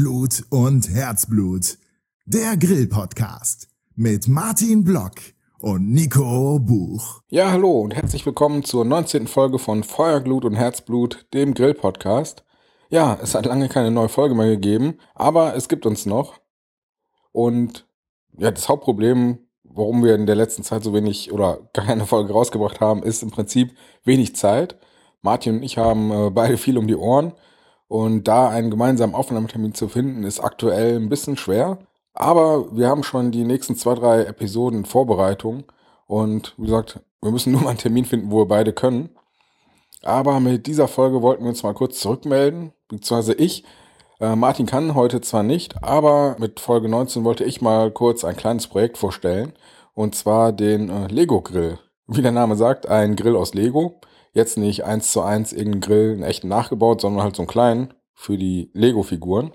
Glut 0.00 0.44
und 0.48 0.88
Herzblut. 0.88 1.76
Der 2.24 2.56
Grill-Podcast 2.56 3.68
mit 3.96 4.28
Martin 4.28 4.82
Block 4.82 5.16
und 5.58 5.92
Nico 5.92 6.58
Buch. 6.58 7.20
Ja, 7.28 7.50
hallo 7.50 7.80
und 7.80 7.94
herzlich 7.94 8.24
willkommen 8.24 8.64
zur 8.64 8.86
19. 8.86 9.26
Folge 9.26 9.58
von 9.58 9.84
Feuer, 9.84 10.22
Glut 10.22 10.46
und 10.46 10.54
Herzblut, 10.54 11.26
dem 11.34 11.52
Grill-Podcast. 11.52 12.44
Ja, 12.88 13.18
es 13.20 13.34
hat 13.34 13.44
lange 13.44 13.68
keine 13.68 13.90
neue 13.90 14.08
Folge 14.08 14.34
mehr 14.34 14.46
gegeben, 14.46 14.94
aber 15.14 15.54
es 15.54 15.68
gibt 15.68 15.84
uns 15.84 16.06
noch. 16.06 16.40
Und 17.32 17.86
ja, 18.38 18.50
das 18.50 18.70
Hauptproblem, 18.70 19.40
warum 19.64 20.02
wir 20.02 20.14
in 20.14 20.24
der 20.24 20.36
letzten 20.36 20.62
Zeit 20.62 20.82
so 20.82 20.94
wenig 20.94 21.30
oder 21.30 21.68
gar 21.74 21.84
keine 21.84 22.06
Folge 22.06 22.32
rausgebracht 22.32 22.80
haben, 22.80 23.02
ist 23.02 23.22
im 23.22 23.30
Prinzip 23.30 23.76
wenig 24.04 24.34
Zeit. 24.34 24.78
Martin 25.20 25.56
und 25.56 25.62
ich 25.62 25.76
haben 25.76 26.10
äh, 26.10 26.30
beide 26.30 26.56
viel 26.56 26.78
um 26.78 26.86
die 26.86 26.96
Ohren 26.96 27.34
und 27.90 28.28
da 28.28 28.48
einen 28.48 28.70
gemeinsamen 28.70 29.16
Aufnahmetermin 29.16 29.74
zu 29.74 29.88
finden, 29.88 30.22
ist 30.22 30.38
aktuell 30.38 30.94
ein 30.94 31.08
bisschen 31.08 31.36
schwer. 31.36 31.78
Aber 32.14 32.76
wir 32.76 32.88
haben 32.88 33.02
schon 33.02 33.32
die 33.32 33.42
nächsten 33.42 33.74
zwei, 33.74 33.96
drei 33.96 34.22
Episoden 34.22 34.84
Vorbereitung. 34.84 35.64
Und 36.06 36.54
wie 36.56 36.66
gesagt, 36.66 37.00
wir 37.20 37.32
müssen 37.32 37.50
nur 37.52 37.62
mal 37.62 37.70
einen 37.70 37.78
Termin 37.78 38.04
finden, 38.04 38.30
wo 38.30 38.42
wir 38.42 38.46
beide 38.46 38.72
können. 38.72 39.08
Aber 40.04 40.38
mit 40.38 40.68
dieser 40.68 40.86
Folge 40.86 41.20
wollten 41.20 41.42
wir 41.42 41.48
uns 41.48 41.64
mal 41.64 41.74
kurz 41.74 41.98
zurückmelden, 41.98 42.72
beziehungsweise 42.86 43.34
ich. 43.34 43.64
Äh, 44.20 44.36
Martin 44.36 44.66
kann 44.66 44.94
heute 44.94 45.20
zwar 45.20 45.42
nicht, 45.42 45.82
aber 45.82 46.36
mit 46.38 46.60
Folge 46.60 46.88
19 46.88 47.24
wollte 47.24 47.42
ich 47.42 47.60
mal 47.60 47.90
kurz 47.90 48.24
ein 48.24 48.36
kleines 48.36 48.68
Projekt 48.68 48.98
vorstellen. 48.98 49.52
Und 49.94 50.14
zwar 50.14 50.52
den 50.52 50.90
äh, 50.90 51.08
Lego 51.08 51.40
Grill. 51.40 51.80
Wie 52.06 52.22
der 52.22 52.30
Name 52.30 52.54
sagt, 52.54 52.86
ein 52.88 53.16
Grill 53.16 53.34
aus 53.34 53.52
Lego. 53.52 54.00
Jetzt 54.32 54.58
nicht 54.58 54.84
eins 54.84 55.12
zu 55.12 55.22
eins 55.22 55.52
irgendeinen 55.52 55.80
Grill, 55.80 56.12
einen 56.12 56.22
echten 56.22 56.48
nachgebaut, 56.48 57.00
sondern 57.00 57.22
halt 57.22 57.36
so 57.36 57.42
einen 57.42 57.48
kleinen 57.48 57.94
für 58.14 58.36
die 58.36 58.70
Lego-Figuren. 58.74 59.52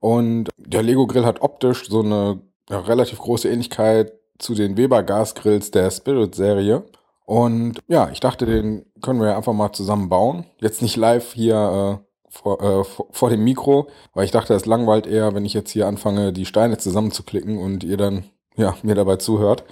Und 0.00 0.50
der 0.58 0.82
Lego-Grill 0.82 1.24
hat 1.24 1.40
optisch 1.40 1.88
so 1.88 2.00
eine 2.00 2.40
relativ 2.70 3.18
große 3.18 3.48
Ähnlichkeit 3.48 4.12
zu 4.38 4.54
den 4.54 4.76
Weber 4.76 5.02
Gasgrills 5.02 5.70
der 5.70 5.90
Spirit-Serie. 5.90 6.84
Und 7.24 7.78
ja, 7.88 8.10
ich 8.10 8.20
dachte, 8.20 8.46
den 8.46 8.84
können 9.00 9.20
wir 9.20 9.36
einfach 9.36 9.54
mal 9.54 9.72
zusammen 9.72 10.08
bauen. 10.08 10.44
Jetzt 10.60 10.82
nicht 10.82 10.96
live 10.96 11.32
hier 11.32 12.00
äh, 12.00 12.04
vor, 12.28 12.60
äh, 12.60 12.84
vor, 12.84 13.30
dem 13.30 13.44
Mikro, 13.44 13.88
weil 14.12 14.24
ich 14.24 14.30
dachte, 14.30 14.54
es 14.54 14.66
langweilt 14.66 15.06
eher, 15.06 15.34
wenn 15.34 15.44
ich 15.44 15.54
jetzt 15.54 15.70
hier 15.70 15.86
anfange, 15.86 16.32
die 16.32 16.46
Steine 16.46 16.76
zusammenzuklicken 16.76 17.58
und 17.58 17.84
ihr 17.84 17.96
dann 17.96 18.24
ja 18.56 18.76
mir 18.82 18.94
dabei 18.94 19.16
zuhört. 19.16 19.64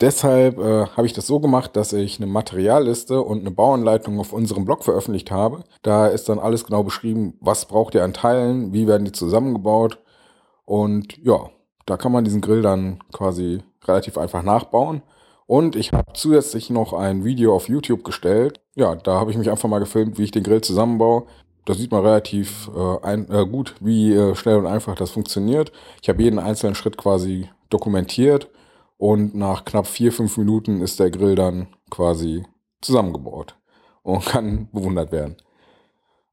Deshalb 0.00 0.58
äh, 0.58 0.86
habe 0.86 1.06
ich 1.06 1.12
das 1.12 1.26
so 1.28 1.38
gemacht, 1.38 1.76
dass 1.76 1.92
ich 1.92 2.18
eine 2.18 2.26
Materialliste 2.26 3.20
und 3.22 3.40
eine 3.40 3.52
Bauanleitung 3.52 4.18
auf 4.18 4.32
unserem 4.32 4.64
Blog 4.64 4.82
veröffentlicht 4.84 5.30
habe. 5.30 5.62
Da 5.82 6.08
ist 6.08 6.28
dann 6.28 6.40
alles 6.40 6.64
genau 6.64 6.82
beschrieben, 6.82 7.34
was 7.40 7.66
braucht 7.66 7.94
ihr 7.94 8.02
an 8.02 8.12
Teilen, 8.12 8.72
wie 8.72 8.88
werden 8.88 9.04
die 9.04 9.12
zusammengebaut. 9.12 10.00
Und 10.64 11.16
ja, 11.18 11.50
da 11.86 11.96
kann 11.96 12.12
man 12.12 12.24
diesen 12.24 12.40
Grill 12.40 12.62
dann 12.62 12.98
quasi 13.12 13.62
relativ 13.86 14.18
einfach 14.18 14.42
nachbauen. 14.42 15.02
Und 15.46 15.76
ich 15.76 15.92
habe 15.92 16.12
zusätzlich 16.14 16.70
noch 16.70 16.92
ein 16.94 17.24
Video 17.24 17.54
auf 17.54 17.68
YouTube 17.68 18.04
gestellt. 18.04 18.60
Ja, 18.74 18.96
da 18.96 19.20
habe 19.20 19.30
ich 19.30 19.36
mich 19.36 19.50
einfach 19.50 19.68
mal 19.68 19.80
gefilmt, 19.80 20.18
wie 20.18 20.24
ich 20.24 20.30
den 20.30 20.44
Grill 20.44 20.62
zusammenbaue. 20.62 21.24
Da 21.64 21.74
sieht 21.74 21.92
man 21.92 22.04
relativ 22.04 22.70
äh, 22.74 23.06
ein, 23.06 23.30
äh, 23.30 23.46
gut, 23.46 23.74
wie 23.80 24.14
äh, 24.14 24.34
schnell 24.34 24.56
und 24.56 24.66
einfach 24.66 24.96
das 24.96 25.10
funktioniert. 25.10 25.70
Ich 26.00 26.08
habe 26.08 26.22
jeden 26.22 26.40
einzelnen 26.40 26.74
Schritt 26.74 26.96
quasi 26.96 27.48
dokumentiert 27.70 28.48
und 29.02 29.34
nach 29.34 29.64
knapp 29.64 29.88
vier, 29.88 30.12
fünf 30.12 30.38
Minuten 30.38 30.80
ist 30.80 31.00
der 31.00 31.10
Grill 31.10 31.34
dann 31.34 31.66
quasi 31.90 32.44
zusammengebaut 32.80 33.56
und 34.04 34.24
kann 34.26 34.68
bewundert 34.70 35.10
werden. 35.10 35.38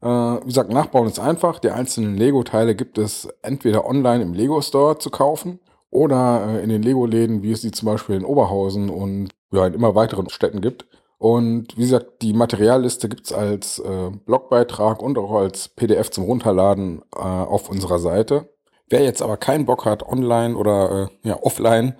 Äh, 0.04 0.08
wie 0.08 0.50
gesagt, 0.50 0.72
Nachbauen 0.72 1.08
ist 1.08 1.18
einfach. 1.18 1.58
Die 1.58 1.72
einzelnen 1.72 2.16
Lego-Teile 2.16 2.76
gibt 2.76 3.00
es 3.00 3.28
entweder 3.42 3.88
online 3.88 4.22
im 4.22 4.34
Lego-Store 4.34 5.00
zu 5.00 5.10
kaufen 5.10 5.60
oder 5.90 6.46
äh, 6.48 6.64
in 6.64 6.70
den 6.70 6.84
Lego-Läden, 6.84 7.42
wie 7.42 7.54
es 7.54 7.64
sie 7.64 7.72
zum 7.72 7.88
Beispiel 7.88 8.18
in 8.18 8.24
Oberhausen 8.24 8.92
und 8.92 9.30
ja, 9.52 9.66
in 9.66 9.74
immer 9.74 9.96
weiteren 9.96 10.30
Städten 10.30 10.62
gibt. 10.62 10.86
Und 11.18 11.76
wie 11.76 11.82
gesagt, 11.82 12.22
die 12.22 12.34
Materialliste 12.34 13.10
gibt 13.10 13.26
es 13.26 13.34
als 13.34 13.80
äh, 13.80 14.12
Blogbeitrag 14.28 15.02
und 15.02 15.18
auch 15.18 15.32
als 15.32 15.70
PDF 15.70 16.12
zum 16.12 16.26
Runterladen 16.26 17.02
äh, 17.16 17.20
auf 17.20 17.68
unserer 17.68 17.98
Seite. 17.98 18.48
Wer 18.90 19.02
jetzt 19.02 19.24
aber 19.24 19.38
keinen 19.38 19.66
Bock 19.66 19.86
hat, 19.86 20.04
online 20.08 20.56
oder 20.56 21.10
äh, 21.24 21.28
ja, 21.28 21.42
offline 21.42 21.96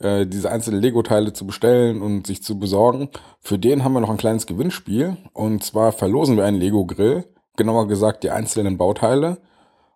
äh, 0.00 0.26
diese 0.26 0.50
einzelnen 0.50 0.80
Lego-Teile 0.80 1.32
zu 1.32 1.46
bestellen 1.46 2.02
und 2.02 2.26
sich 2.26 2.42
zu 2.42 2.58
besorgen. 2.58 3.08
Für 3.40 3.58
den 3.58 3.84
haben 3.84 3.92
wir 3.92 4.00
noch 4.00 4.10
ein 4.10 4.16
kleines 4.16 4.46
Gewinnspiel. 4.46 5.16
Und 5.32 5.64
zwar 5.64 5.92
verlosen 5.92 6.36
wir 6.36 6.44
einen 6.44 6.60
Lego-Grill, 6.60 7.24
genauer 7.56 7.88
gesagt 7.88 8.22
die 8.22 8.30
einzelnen 8.30 8.78
Bauteile. 8.78 9.38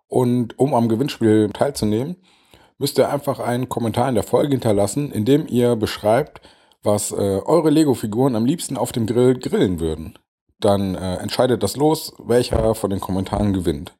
Und 0.08 0.58
um 0.58 0.74
am 0.74 0.88
Gewinnspiel 0.88 1.50
teilzunehmen, 1.52 2.16
müsst 2.78 2.98
ihr 2.98 3.10
einfach 3.10 3.38
einen 3.38 3.68
Kommentar 3.68 4.08
in 4.08 4.14
der 4.14 4.24
Folge 4.24 4.50
hinterlassen, 4.50 5.12
in 5.12 5.24
dem 5.24 5.46
ihr 5.46 5.76
beschreibt, 5.76 6.40
was 6.82 7.12
äh, 7.12 7.40
eure 7.44 7.70
Lego-Figuren 7.70 8.34
am 8.34 8.44
liebsten 8.44 8.76
auf 8.76 8.92
dem 8.92 9.06
Grill 9.06 9.38
grillen 9.38 9.78
würden. 9.78 10.18
Dann 10.58 10.94
äh, 10.94 11.16
entscheidet 11.16 11.62
das 11.62 11.76
los, 11.76 12.12
welcher 12.18 12.74
von 12.74 12.90
den 12.90 13.00
Kommentaren 13.00 13.52
gewinnt. 13.52 13.94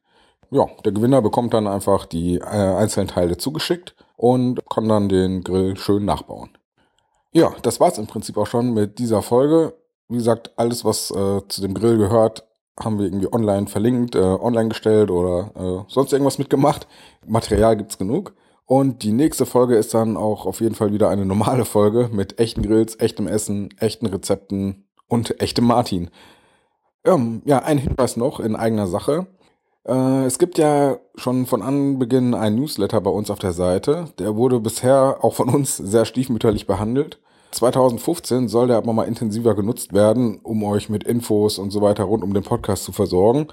Ja, 0.51 0.67
der 0.85 0.91
Gewinner 0.91 1.21
bekommt 1.21 1.53
dann 1.53 1.65
einfach 1.65 2.05
die 2.05 2.35
äh, 2.35 2.43
einzelnen 2.43 3.07
Teile 3.07 3.37
zugeschickt 3.37 3.95
und 4.23 4.61
kann 4.69 4.87
dann 4.87 5.09
den 5.09 5.43
Grill 5.43 5.75
schön 5.75 6.05
nachbauen. 6.05 6.51
Ja, 7.33 7.53
das 7.61 7.81
war's 7.81 7.97
im 7.97 8.07
Prinzip 8.07 8.37
auch 8.37 8.47
schon 8.47 8.73
mit 8.73 8.97
dieser 8.97 9.21
Folge. 9.21 9.73
Wie 10.07 10.15
gesagt, 10.15 10.53
alles, 10.55 10.85
was 10.85 11.11
äh, 11.11 11.41
zu 11.49 11.61
dem 11.61 11.73
Grill 11.73 11.97
gehört, 11.97 12.47
haben 12.79 12.99
wir 12.99 13.05
irgendwie 13.05 13.33
online 13.33 13.67
verlinkt, 13.67 14.15
äh, 14.15 14.19
online 14.19 14.69
gestellt 14.69 15.11
oder 15.11 15.51
äh, 15.55 15.91
sonst 15.91 16.13
irgendwas 16.13 16.37
mitgemacht. 16.37 16.87
Material 17.27 17.75
gibt's 17.75 17.97
genug. 17.97 18.33
Und 18.65 19.03
die 19.03 19.11
nächste 19.11 19.45
Folge 19.45 19.75
ist 19.75 19.93
dann 19.93 20.15
auch 20.15 20.45
auf 20.45 20.61
jeden 20.61 20.75
Fall 20.75 20.93
wieder 20.93 21.09
eine 21.09 21.25
normale 21.25 21.65
Folge 21.65 22.09
mit 22.09 22.39
echten 22.39 22.61
Grills, 22.61 22.95
echtem 23.01 23.27
Essen, 23.27 23.71
echten 23.77 24.05
Rezepten 24.05 24.87
und 25.09 25.41
echtem 25.41 25.65
Martin. 25.65 26.09
Ähm, 27.03 27.41
ja, 27.43 27.59
ein 27.59 27.77
Hinweis 27.77 28.15
noch 28.15 28.39
in 28.39 28.55
eigener 28.55 28.87
Sache. 28.87 29.27
Äh, 29.85 30.25
es 30.25 30.39
gibt 30.39 30.57
ja 30.57 30.97
schon 31.15 31.45
von 31.45 31.61
Anbeginn 31.61 32.33
einen 32.33 32.57
Newsletter 32.57 33.01
bei 33.01 33.11
uns 33.11 33.29
auf 33.29 33.39
der 33.39 33.53
Seite. 33.53 34.09
Der 34.19 34.35
wurde 34.35 34.59
bisher 34.59 35.17
auch 35.21 35.33
von 35.33 35.49
uns 35.49 35.77
sehr 35.77 36.05
stiefmütterlich 36.05 36.67
behandelt. 36.67 37.19
2015 37.51 38.47
soll 38.47 38.67
der 38.67 38.77
aber 38.77 38.93
mal 38.93 39.03
intensiver 39.03 39.55
genutzt 39.55 39.93
werden, 39.93 40.39
um 40.41 40.63
euch 40.63 40.89
mit 40.89 41.03
Infos 41.03 41.59
und 41.59 41.71
so 41.71 41.81
weiter 41.81 42.03
rund 42.05 42.23
um 42.23 42.33
den 42.33 42.43
Podcast 42.43 42.83
zu 42.83 42.91
versorgen. 42.91 43.47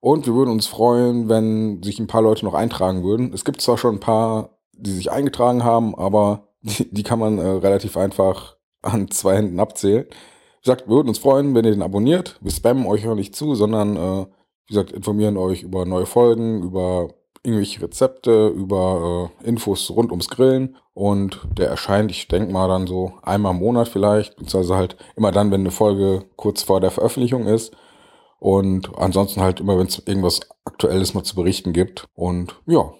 Und 0.00 0.26
wir 0.26 0.34
würden 0.34 0.50
uns 0.50 0.66
freuen, 0.66 1.28
wenn 1.28 1.82
sich 1.82 1.98
ein 1.98 2.06
paar 2.06 2.22
Leute 2.22 2.44
noch 2.44 2.54
eintragen 2.54 3.02
würden. 3.02 3.32
Es 3.32 3.44
gibt 3.44 3.62
zwar 3.62 3.78
schon 3.78 3.96
ein 3.96 4.00
paar, 4.00 4.58
die 4.72 4.92
sich 4.92 5.10
eingetragen 5.10 5.64
haben, 5.64 5.94
aber 5.94 6.48
die, 6.62 6.92
die 6.92 7.02
kann 7.02 7.18
man 7.18 7.38
äh, 7.38 7.46
relativ 7.46 7.96
einfach 7.96 8.56
an 8.82 9.10
zwei 9.10 9.36
Händen 9.36 9.58
abzählen. 9.58 10.04
Wie 10.04 10.62
gesagt, 10.62 10.88
wir 10.88 10.96
würden 10.96 11.08
uns 11.08 11.18
freuen, 11.18 11.54
wenn 11.54 11.64
ihr 11.64 11.70
den 11.70 11.82
abonniert. 11.82 12.38
Wir 12.40 12.50
spammen 12.50 12.86
euch 12.86 13.06
auch 13.08 13.14
nicht 13.14 13.34
zu, 13.34 13.54
sondern 13.54 13.96
äh, 13.96 14.26
wie 14.66 14.74
gesagt, 14.74 14.92
informieren 14.92 15.36
euch 15.36 15.62
über 15.62 15.84
neue 15.84 16.06
Folgen, 16.06 16.62
über 16.62 17.10
irgendwelche 17.42 17.82
Rezepte, 17.82 18.48
über 18.48 19.30
äh, 19.42 19.48
Infos 19.48 19.90
rund 19.90 20.10
ums 20.10 20.28
Grillen. 20.28 20.76
Und 20.94 21.40
der 21.56 21.68
erscheint, 21.68 22.10
ich 22.10 22.26
denke 22.26 22.52
mal, 22.52 22.68
dann 22.68 22.86
so 22.86 23.12
einmal 23.22 23.52
im 23.52 23.60
Monat 23.60 23.88
vielleicht, 23.88 24.36
beziehungsweise 24.36 24.76
halt 24.76 24.96
immer 25.14 25.30
dann, 25.30 25.50
wenn 25.50 25.60
eine 25.60 25.70
Folge 25.70 26.24
kurz 26.36 26.62
vor 26.62 26.80
der 26.80 26.90
Veröffentlichung 26.90 27.46
ist. 27.46 27.76
Und 28.38 28.96
ansonsten 28.98 29.40
halt 29.40 29.60
immer, 29.60 29.78
wenn 29.78 29.86
es 29.86 30.02
irgendwas 30.04 30.40
Aktuelles 30.64 31.14
mal 31.14 31.22
zu 31.22 31.36
berichten 31.36 31.72
gibt. 31.72 32.08
Und 32.14 32.56
ja, 32.66 32.92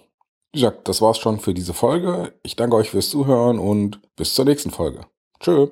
wie 0.53 0.61
gesagt, 0.61 0.87
das 0.87 1.01
war's 1.01 1.17
schon 1.17 1.39
für 1.39 1.53
diese 1.53 1.73
Folge. 1.73 2.33
Ich 2.43 2.55
danke 2.55 2.75
euch 2.75 2.91
fürs 2.91 3.09
Zuhören 3.09 3.59
und 3.59 3.99
bis 4.15 4.33
zur 4.33 4.45
nächsten 4.45 4.71
Folge. 4.71 5.01
Tschö. 5.39 5.67